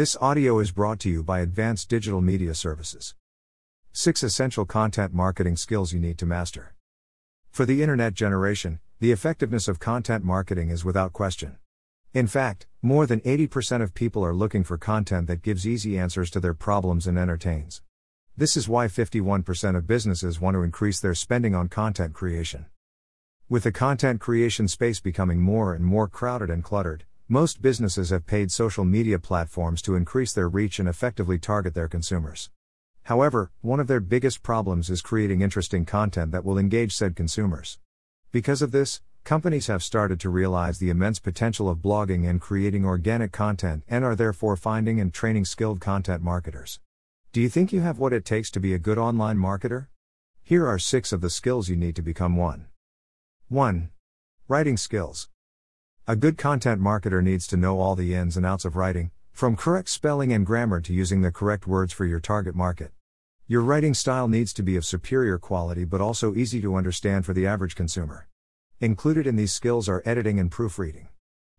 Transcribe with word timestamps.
This 0.00 0.16
audio 0.18 0.60
is 0.60 0.70
brought 0.70 0.98
to 1.00 1.10
you 1.10 1.22
by 1.22 1.40
Advanced 1.40 1.90
Digital 1.90 2.22
Media 2.22 2.54
Services. 2.54 3.14
6 3.92 4.22
Essential 4.22 4.64
Content 4.64 5.12
Marketing 5.12 5.56
Skills 5.56 5.92
You 5.92 6.00
Need 6.00 6.16
to 6.16 6.24
Master. 6.24 6.74
For 7.50 7.66
the 7.66 7.82
Internet 7.82 8.14
generation, 8.14 8.80
the 9.00 9.12
effectiveness 9.12 9.68
of 9.68 9.78
content 9.78 10.24
marketing 10.24 10.70
is 10.70 10.86
without 10.86 11.12
question. 11.12 11.58
In 12.14 12.26
fact, 12.26 12.66
more 12.80 13.06
than 13.06 13.20
80% 13.20 13.82
of 13.82 13.92
people 13.92 14.24
are 14.24 14.32
looking 14.32 14.64
for 14.64 14.78
content 14.78 15.26
that 15.26 15.42
gives 15.42 15.66
easy 15.66 15.98
answers 15.98 16.30
to 16.30 16.40
their 16.40 16.54
problems 16.54 17.06
and 17.06 17.18
entertains. 17.18 17.82
This 18.34 18.56
is 18.56 18.70
why 18.70 18.86
51% 18.86 19.76
of 19.76 19.86
businesses 19.86 20.40
want 20.40 20.54
to 20.54 20.62
increase 20.62 20.98
their 20.98 21.14
spending 21.14 21.54
on 21.54 21.68
content 21.68 22.14
creation. 22.14 22.64
With 23.50 23.64
the 23.64 23.70
content 23.70 24.18
creation 24.18 24.66
space 24.66 24.98
becoming 24.98 25.42
more 25.42 25.74
and 25.74 25.84
more 25.84 26.08
crowded 26.08 26.48
and 26.48 26.64
cluttered, 26.64 27.04
most 27.32 27.62
businesses 27.62 28.10
have 28.10 28.26
paid 28.26 28.50
social 28.50 28.84
media 28.84 29.16
platforms 29.16 29.80
to 29.80 29.94
increase 29.94 30.32
their 30.32 30.48
reach 30.48 30.80
and 30.80 30.88
effectively 30.88 31.38
target 31.38 31.74
their 31.74 31.86
consumers. 31.86 32.50
However, 33.04 33.52
one 33.60 33.78
of 33.78 33.86
their 33.86 34.00
biggest 34.00 34.42
problems 34.42 34.90
is 34.90 35.00
creating 35.00 35.40
interesting 35.40 35.84
content 35.84 36.32
that 36.32 36.44
will 36.44 36.58
engage 36.58 36.92
said 36.92 37.14
consumers. 37.14 37.78
Because 38.32 38.62
of 38.62 38.72
this, 38.72 39.00
companies 39.22 39.68
have 39.68 39.84
started 39.84 40.18
to 40.18 40.28
realize 40.28 40.80
the 40.80 40.90
immense 40.90 41.20
potential 41.20 41.68
of 41.68 41.78
blogging 41.78 42.28
and 42.28 42.40
creating 42.40 42.84
organic 42.84 43.30
content 43.30 43.84
and 43.88 44.04
are 44.04 44.16
therefore 44.16 44.56
finding 44.56 44.98
and 44.98 45.14
training 45.14 45.44
skilled 45.44 45.80
content 45.80 46.24
marketers. 46.24 46.80
Do 47.30 47.40
you 47.40 47.48
think 47.48 47.72
you 47.72 47.80
have 47.80 48.00
what 48.00 48.12
it 48.12 48.24
takes 48.24 48.50
to 48.50 48.58
be 48.58 48.74
a 48.74 48.78
good 48.80 48.98
online 48.98 49.38
marketer? 49.38 49.86
Here 50.42 50.66
are 50.66 50.80
six 50.80 51.12
of 51.12 51.20
the 51.20 51.30
skills 51.30 51.68
you 51.68 51.76
need 51.76 51.94
to 51.94 52.02
become 52.02 52.34
one. 52.34 52.66
1. 53.46 53.90
Writing 54.48 54.76
skills. 54.76 55.29
A 56.10 56.16
good 56.16 56.36
content 56.36 56.82
marketer 56.82 57.22
needs 57.22 57.46
to 57.46 57.56
know 57.56 57.78
all 57.78 57.94
the 57.94 58.16
ins 58.16 58.36
and 58.36 58.44
outs 58.44 58.64
of 58.64 58.74
writing, 58.74 59.12
from 59.30 59.54
correct 59.54 59.88
spelling 59.88 60.32
and 60.32 60.44
grammar 60.44 60.80
to 60.80 60.92
using 60.92 61.20
the 61.20 61.30
correct 61.30 61.68
words 61.68 61.92
for 61.92 62.04
your 62.04 62.18
target 62.18 62.56
market. 62.56 62.90
Your 63.46 63.62
writing 63.62 63.94
style 63.94 64.26
needs 64.26 64.52
to 64.54 64.64
be 64.64 64.74
of 64.74 64.84
superior 64.84 65.38
quality 65.38 65.84
but 65.84 66.00
also 66.00 66.34
easy 66.34 66.60
to 66.62 66.74
understand 66.74 67.24
for 67.24 67.32
the 67.32 67.46
average 67.46 67.76
consumer. 67.76 68.26
Included 68.80 69.24
in 69.24 69.36
these 69.36 69.52
skills 69.52 69.88
are 69.88 70.02
editing 70.04 70.40
and 70.40 70.50
proofreading. 70.50 71.06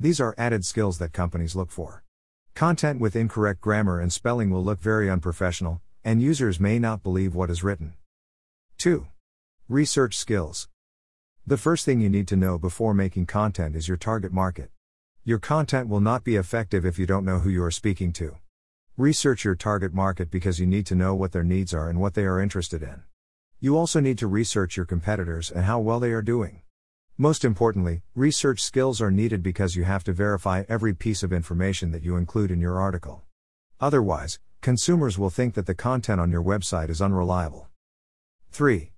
These 0.00 0.20
are 0.20 0.34
added 0.36 0.64
skills 0.64 0.98
that 0.98 1.12
companies 1.12 1.54
look 1.54 1.70
for. 1.70 2.02
Content 2.56 3.00
with 3.00 3.14
incorrect 3.14 3.60
grammar 3.60 4.00
and 4.00 4.12
spelling 4.12 4.50
will 4.50 4.64
look 4.64 4.80
very 4.80 5.08
unprofessional, 5.08 5.80
and 6.02 6.20
users 6.20 6.58
may 6.58 6.80
not 6.80 7.04
believe 7.04 7.36
what 7.36 7.48
is 7.48 7.62
written. 7.62 7.94
2. 8.78 9.06
Research 9.68 10.16
skills. 10.16 10.68
The 11.44 11.56
first 11.56 11.84
thing 11.84 12.00
you 12.00 12.08
need 12.08 12.28
to 12.28 12.36
know 12.36 12.56
before 12.56 12.94
making 12.94 13.26
content 13.26 13.74
is 13.74 13.88
your 13.88 13.96
target 13.96 14.32
market. 14.32 14.70
Your 15.24 15.40
content 15.40 15.88
will 15.88 16.00
not 16.00 16.22
be 16.22 16.36
effective 16.36 16.86
if 16.86 17.00
you 17.00 17.04
don't 17.04 17.24
know 17.24 17.40
who 17.40 17.50
you 17.50 17.64
are 17.64 17.70
speaking 17.72 18.12
to. 18.12 18.36
Research 18.96 19.44
your 19.44 19.56
target 19.56 19.92
market 19.92 20.30
because 20.30 20.60
you 20.60 20.66
need 20.66 20.86
to 20.86 20.94
know 20.94 21.16
what 21.16 21.32
their 21.32 21.42
needs 21.42 21.74
are 21.74 21.88
and 21.88 22.00
what 22.00 22.14
they 22.14 22.26
are 22.26 22.40
interested 22.40 22.80
in. 22.80 23.02
You 23.58 23.76
also 23.76 23.98
need 23.98 24.18
to 24.18 24.28
research 24.28 24.76
your 24.76 24.86
competitors 24.86 25.50
and 25.50 25.64
how 25.64 25.80
well 25.80 25.98
they 25.98 26.12
are 26.12 26.22
doing. 26.22 26.62
Most 27.18 27.44
importantly, 27.44 28.02
research 28.14 28.62
skills 28.62 29.00
are 29.02 29.10
needed 29.10 29.42
because 29.42 29.74
you 29.74 29.82
have 29.82 30.04
to 30.04 30.12
verify 30.12 30.62
every 30.68 30.94
piece 30.94 31.24
of 31.24 31.32
information 31.32 31.90
that 31.90 32.04
you 32.04 32.16
include 32.16 32.52
in 32.52 32.60
your 32.60 32.80
article. 32.80 33.22
Otherwise, 33.80 34.38
consumers 34.60 35.18
will 35.18 35.28
think 35.28 35.54
that 35.54 35.66
the 35.66 35.74
content 35.74 36.20
on 36.20 36.30
your 36.30 36.44
website 36.44 36.88
is 36.88 37.02
unreliable. 37.02 37.66
3. 38.52 38.92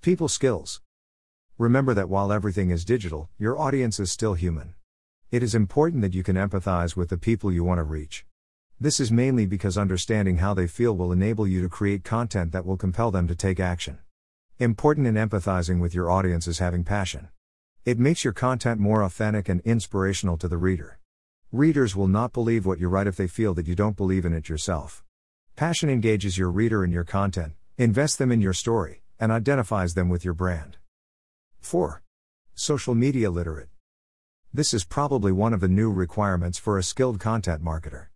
People 0.00 0.28
skills. 0.28 0.80
Remember 1.58 1.92
that 1.92 2.08
while 2.08 2.30
everything 2.30 2.70
is 2.70 2.84
digital, 2.84 3.28
your 3.36 3.58
audience 3.58 3.98
is 3.98 4.12
still 4.12 4.34
human. 4.34 4.74
It 5.32 5.42
is 5.42 5.56
important 5.56 6.02
that 6.02 6.14
you 6.14 6.22
can 6.22 6.36
empathize 6.36 6.94
with 6.94 7.08
the 7.08 7.18
people 7.18 7.50
you 7.50 7.64
want 7.64 7.80
to 7.80 7.82
reach. 7.82 8.24
This 8.78 9.00
is 9.00 9.10
mainly 9.10 9.44
because 9.44 9.76
understanding 9.76 10.36
how 10.36 10.54
they 10.54 10.68
feel 10.68 10.96
will 10.96 11.10
enable 11.10 11.48
you 11.48 11.60
to 11.62 11.68
create 11.68 12.04
content 12.04 12.52
that 12.52 12.64
will 12.64 12.76
compel 12.76 13.10
them 13.10 13.26
to 13.26 13.34
take 13.34 13.58
action. 13.58 13.98
Important 14.60 15.08
in 15.08 15.16
empathizing 15.16 15.80
with 15.80 15.94
your 15.94 16.08
audience 16.08 16.46
is 16.46 16.60
having 16.60 16.84
passion. 16.84 17.26
It 17.84 17.98
makes 17.98 18.22
your 18.22 18.32
content 18.32 18.78
more 18.78 19.02
authentic 19.02 19.48
and 19.48 19.60
inspirational 19.62 20.36
to 20.36 20.46
the 20.46 20.56
reader. 20.56 21.00
Readers 21.50 21.96
will 21.96 22.06
not 22.06 22.32
believe 22.32 22.66
what 22.66 22.78
you 22.78 22.88
write 22.88 23.08
if 23.08 23.16
they 23.16 23.26
feel 23.26 23.52
that 23.54 23.66
you 23.66 23.74
don't 23.74 23.96
believe 23.96 24.24
in 24.24 24.32
it 24.32 24.48
yourself. 24.48 25.02
Passion 25.56 25.90
engages 25.90 26.38
your 26.38 26.52
reader 26.52 26.84
in 26.84 26.92
your 26.92 27.02
content, 27.02 27.54
invests 27.76 28.16
them 28.16 28.30
in 28.30 28.40
your 28.40 28.52
story, 28.52 29.02
and 29.18 29.32
identifies 29.32 29.94
them 29.94 30.08
with 30.08 30.24
your 30.24 30.34
brand. 30.34 30.77
4. 31.60 32.02
Social 32.54 32.94
media 32.94 33.30
literate. 33.30 33.68
This 34.52 34.72
is 34.72 34.84
probably 34.84 35.32
one 35.32 35.52
of 35.52 35.60
the 35.60 35.68
new 35.68 35.92
requirements 35.92 36.58
for 36.58 36.78
a 36.78 36.82
skilled 36.82 37.20
content 37.20 37.62
marketer. 37.62 38.06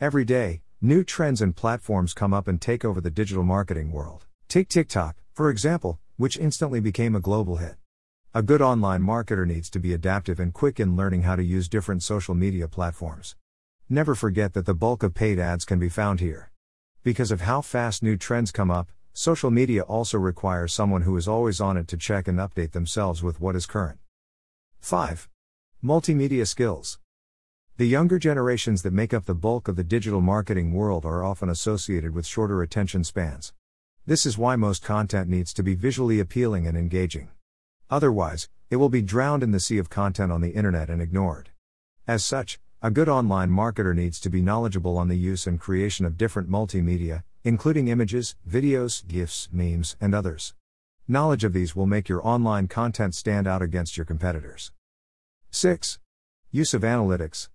Every 0.00 0.24
day, 0.24 0.62
new 0.80 1.04
trends 1.04 1.42
and 1.42 1.54
platforms 1.54 2.14
come 2.14 2.32
up 2.32 2.48
and 2.48 2.60
take 2.60 2.84
over 2.84 3.00
the 3.00 3.10
digital 3.10 3.44
marketing 3.44 3.92
world. 3.92 4.26
Take 4.48 4.68
TikTok, 4.68 5.16
for 5.32 5.50
example, 5.50 5.98
which 6.16 6.38
instantly 6.38 6.80
became 6.80 7.14
a 7.14 7.20
global 7.20 7.56
hit. 7.56 7.76
A 8.32 8.42
good 8.42 8.62
online 8.62 9.02
marketer 9.02 9.46
needs 9.46 9.68
to 9.70 9.78
be 9.78 9.92
adaptive 9.92 10.40
and 10.40 10.52
quick 10.52 10.80
in 10.80 10.96
learning 10.96 11.22
how 11.22 11.36
to 11.36 11.44
use 11.44 11.68
different 11.68 12.02
social 12.02 12.34
media 12.34 12.66
platforms. 12.66 13.36
Never 13.88 14.14
forget 14.14 14.54
that 14.54 14.66
the 14.66 14.74
bulk 14.74 15.02
of 15.02 15.14
paid 15.14 15.38
ads 15.38 15.64
can 15.64 15.78
be 15.78 15.88
found 15.88 16.20
here. 16.20 16.50
Because 17.02 17.30
of 17.30 17.42
how 17.42 17.60
fast 17.60 18.02
new 18.02 18.16
trends 18.16 18.50
come 18.50 18.70
up, 18.70 18.88
Social 19.16 19.52
media 19.52 19.82
also 19.82 20.18
requires 20.18 20.72
someone 20.72 21.02
who 21.02 21.16
is 21.16 21.28
always 21.28 21.60
on 21.60 21.76
it 21.76 21.86
to 21.86 21.96
check 21.96 22.26
and 22.26 22.40
update 22.40 22.72
themselves 22.72 23.22
with 23.22 23.40
what 23.40 23.54
is 23.54 23.64
current. 23.64 24.00
5. 24.80 25.28
Multimedia 25.84 26.44
skills. 26.48 26.98
The 27.76 27.86
younger 27.86 28.18
generations 28.18 28.82
that 28.82 28.92
make 28.92 29.14
up 29.14 29.26
the 29.26 29.34
bulk 29.36 29.68
of 29.68 29.76
the 29.76 29.84
digital 29.84 30.20
marketing 30.20 30.72
world 30.72 31.04
are 31.04 31.22
often 31.22 31.48
associated 31.48 32.12
with 32.12 32.26
shorter 32.26 32.60
attention 32.60 33.04
spans. 33.04 33.52
This 34.04 34.26
is 34.26 34.36
why 34.36 34.56
most 34.56 34.82
content 34.82 35.28
needs 35.28 35.54
to 35.54 35.62
be 35.62 35.76
visually 35.76 36.18
appealing 36.18 36.66
and 36.66 36.76
engaging. 36.76 37.28
Otherwise, 37.88 38.48
it 38.68 38.76
will 38.76 38.88
be 38.88 39.00
drowned 39.00 39.44
in 39.44 39.52
the 39.52 39.60
sea 39.60 39.78
of 39.78 39.88
content 39.88 40.32
on 40.32 40.40
the 40.40 40.54
internet 40.54 40.90
and 40.90 41.00
ignored. 41.00 41.50
As 42.08 42.24
such, 42.24 42.58
a 42.82 42.90
good 42.90 43.08
online 43.08 43.50
marketer 43.50 43.94
needs 43.94 44.18
to 44.18 44.28
be 44.28 44.42
knowledgeable 44.42 44.98
on 44.98 45.06
the 45.06 45.16
use 45.16 45.46
and 45.46 45.60
creation 45.60 46.04
of 46.04 46.18
different 46.18 46.50
multimedia, 46.50 47.22
including 47.44 47.88
images, 47.88 48.36
videos, 48.48 49.06
GIFs, 49.06 49.50
memes, 49.52 49.96
and 50.00 50.14
others. 50.14 50.54
Knowledge 51.06 51.44
of 51.44 51.52
these 51.52 51.76
will 51.76 51.84
make 51.84 52.08
your 52.08 52.26
online 52.26 52.66
content 52.66 53.14
stand 53.14 53.46
out 53.46 53.60
against 53.60 53.98
your 53.98 54.06
competitors. 54.06 54.72
6. 55.50 55.98
Use 56.50 56.72
of 56.72 56.80
analytics. 56.80 57.50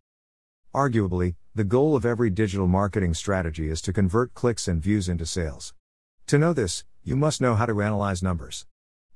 Arguably, 0.75 1.33
the 1.55 1.63
goal 1.63 1.95
of 1.95 2.05
every 2.05 2.29
digital 2.29 2.67
marketing 2.67 3.15
strategy 3.15 3.67
is 3.67 3.81
to 3.81 3.91
convert 3.91 4.35
clicks 4.35 4.67
and 4.67 4.79
views 4.79 5.09
into 5.09 5.25
sales. 5.25 5.73
To 6.27 6.37
know 6.37 6.53
this, 6.53 6.85
you 7.03 7.15
must 7.15 7.41
know 7.41 7.55
how 7.55 7.65
to 7.65 7.81
analyze 7.81 8.21
numbers. 8.21 8.67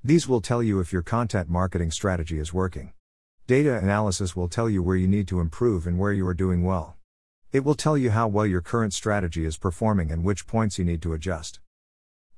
These 0.03 0.27
will 0.27 0.41
tell 0.41 0.63
you 0.63 0.79
if 0.79 0.91
your 0.91 1.03
content 1.03 1.47
marketing 1.47 1.91
strategy 1.91 2.39
is 2.39 2.51
working. 2.51 2.93
Data 3.45 3.77
analysis 3.77 4.35
will 4.35 4.49
tell 4.49 4.67
you 4.67 4.81
where 4.81 4.95
you 4.95 5.07
need 5.07 5.27
to 5.27 5.39
improve 5.39 5.85
and 5.85 5.99
where 5.99 6.11
you 6.11 6.25
are 6.27 6.33
doing 6.33 6.63
well. 6.63 6.97
It 7.53 7.63
will 7.63 7.75
tell 7.75 7.99
you 7.99 8.09
how 8.09 8.27
well 8.27 8.47
your 8.47 8.61
current 8.61 8.93
strategy 8.93 9.45
is 9.45 9.57
performing 9.57 10.09
and 10.09 10.23
which 10.23 10.47
points 10.47 10.79
you 10.79 10.85
need 10.85 11.03
to 11.03 11.13
adjust. 11.13 11.59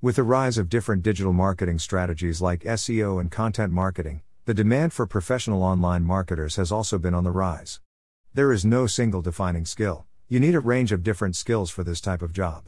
With 0.02 0.18
the 0.18 0.24
rise 0.24 0.58
of 0.58 0.68
different 0.68 1.04
digital 1.04 1.32
marketing 1.32 1.80
strategies 1.80 2.42
like 2.42 2.66
SEO 2.66 3.22
and 3.22 3.32
content 3.32 3.72
marketing, 3.72 4.24
the 4.44 4.54
demand 4.54 4.92
for 4.92 5.08
professional 5.08 5.64
online 5.64 6.04
marketers 6.04 6.58
has 6.58 6.70
also 6.70 6.98
been 6.98 7.14
on 7.14 7.24
the 7.24 7.32
rise. 7.32 7.80
There 8.34 8.52
is 8.52 8.66
no 8.66 8.88
single 8.88 9.22
defining 9.22 9.64
skill, 9.64 10.06
you 10.28 10.42
need 10.42 10.54
a 10.54 10.60
range 10.60 10.92
of 10.92 11.02
different 11.02 11.38
skills 11.38 11.72
for 11.72 11.86
this 11.86 12.02
type 12.02 12.22
of 12.22 12.34
job. 12.34 12.68